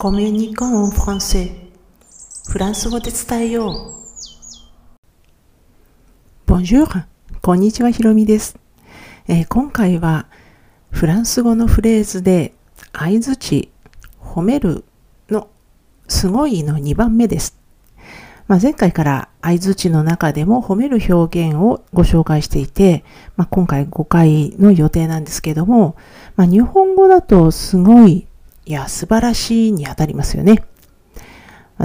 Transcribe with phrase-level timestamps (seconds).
[0.00, 1.50] コミュニコンフランセ
[2.48, 3.94] フランス語で伝えよう。
[6.46, 6.86] Bonjour!
[7.42, 8.56] こんにちは、ひろみです、
[9.26, 10.28] えー、今回は
[10.92, 12.54] フランス語のフレーズで
[12.92, 13.72] 相づち、
[14.22, 14.84] 褒める
[15.30, 15.48] の
[16.06, 17.58] すごいの2番目です。
[18.46, 23.02] まあ、前回から相づちの中でも褒める表現をご紹介していて、
[23.36, 25.96] まあ、今回5回の予定なんですけども、
[26.36, 28.27] まあ、日本語だとすごい、
[28.68, 30.62] いや、素晴らしいにあたりますよね。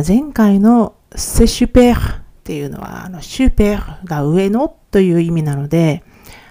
[0.05, 6.03] 前回のセシュペーっていうのは、あのシュペーが上のという意味なので、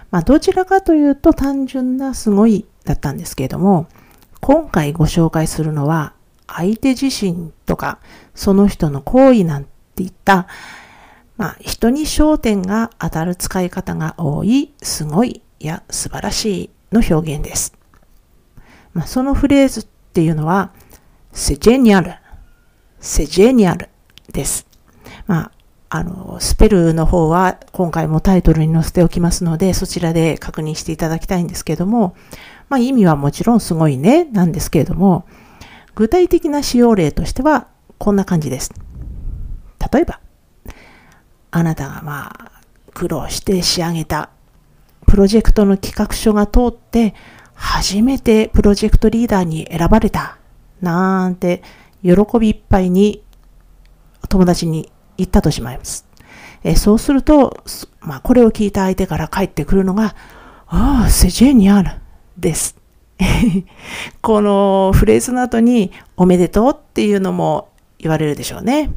[0.09, 3.87] まあ、どちらかというと単純なすごいだったんですけれども、
[4.41, 6.13] 今回ご紹介するのは、
[6.47, 7.99] 相手自身とか、
[8.33, 10.47] その人の行為なんていった、
[11.37, 17.75] まあ、人に焦点が当たる使い方が多い、すごいや素晴らしいの表現です。
[18.93, 20.69] まあ、そのフレーズっていうのは、
[21.31, 22.13] セジェニアル、
[22.99, 23.89] セジェニアル
[24.31, 24.67] です。
[25.25, 25.51] まあ、
[25.89, 32.15] あの、スペルの方は今回もタイトルに載せておきますので、そちらで確認していただきたいんですけども、
[32.69, 35.25] まあ意味はもちろんすごいね、なんですけれども、
[35.95, 38.71] 具体的な使用例としてはこんな感じです。
[39.91, 40.19] 例えば、
[41.49, 42.61] あなたがまあ、
[42.93, 44.29] 苦労して仕上げた
[45.07, 47.15] プロジェクトの企画書が通って、
[47.53, 50.37] 初めてプロジェクトリーダーに選ばれた、
[50.81, 51.63] なんて、
[52.03, 53.23] 喜びいっぱいに
[54.29, 56.05] 友達に言ったとしまいます。
[56.63, 57.63] えそうすると、
[58.01, 60.15] まあ、これを聞いた相手から返ってくるのが、
[60.67, 61.91] ああ、セジェニアル
[62.37, 62.77] です。
[64.21, 67.69] このフレーズの後に、おめでとうっていうのも
[67.99, 68.91] 言われるでしょうね。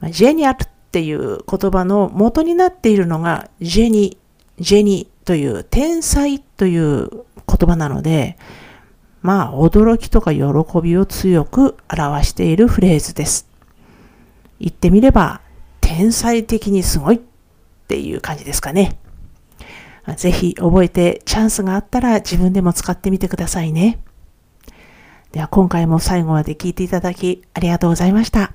[0.00, 4.18] まジェニアルっていう言葉の元になっているのがジェニ、
[4.58, 8.36] ジェニという天才という言葉なので、
[9.22, 10.42] まあ驚きとか喜
[10.82, 13.48] びを強く表しているフレーズです。
[14.58, 15.40] 言ってみれば
[15.80, 17.20] 天才的にすごいっ
[17.88, 18.98] ていう感じですかね。
[20.16, 23.98] ぜひ覚えてチャンスがあったら自分でも使ってみてくださいね。
[25.32, 28.52] では今回も最後まで聞いていただきありがとうございました。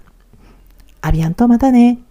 [1.01, 2.04] アビアンとまたね。